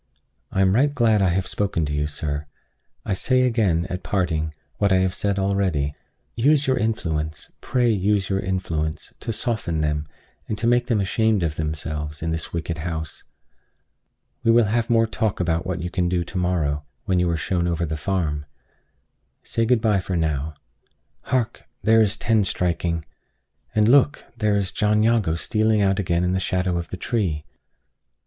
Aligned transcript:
I 0.51 0.61
am 0.61 0.73
right 0.73 0.91
glad 0.91 1.21
I 1.21 1.29
have 1.29 1.45
spoken 1.45 1.85
to 1.85 1.93
you, 1.93 2.07
sir. 2.07 2.47
I 3.05 3.13
say 3.13 3.43
again, 3.43 3.85
at 3.87 4.01
parting, 4.01 4.55
what 4.77 4.91
I 4.91 4.95
have 4.97 5.13
said 5.13 5.37
already: 5.37 5.93
Use 6.35 6.65
your 6.65 6.75
influence, 6.75 7.51
pray 7.61 7.91
use 7.91 8.27
your 8.27 8.39
influence, 8.39 9.13
to 9.19 9.31
soften 9.31 9.81
them, 9.81 10.07
and 10.47 10.57
to 10.57 10.65
make 10.65 10.87
them 10.87 10.99
ashamed 10.99 11.43
of 11.43 11.55
themselves, 11.55 12.23
in 12.23 12.31
this 12.31 12.51
wicked 12.51 12.79
house. 12.79 13.25
We 14.43 14.49
will 14.49 14.65
have 14.65 14.89
more 14.89 15.05
talk 15.05 15.39
about 15.39 15.67
what 15.67 15.81
you 15.83 15.91
can 15.91 16.09
do 16.09 16.23
to 16.23 16.37
morrow, 16.39 16.83
when 17.05 17.19
you 17.19 17.29
are 17.29 17.37
shown 17.37 17.67
over 17.67 17.85
the 17.85 17.95
farm. 17.95 18.47
Say 19.43 19.67
good 19.67 19.81
by 19.81 20.01
now. 20.09 20.55
Hark! 21.25 21.65
there 21.83 22.01
is 22.01 22.17
ten 22.17 22.43
striking! 22.43 23.05
And 23.75 23.87
look! 23.87 24.25
here 24.41 24.55
is 24.55 24.71
John 24.71 25.03
Jago 25.03 25.35
stealing 25.35 25.83
out 25.83 25.99
again 25.99 26.23
in 26.23 26.33
the 26.33 26.39
shadow 26.39 26.79
of 26.79 26.89
the 26.89 26.97
tree! 26.97 27.45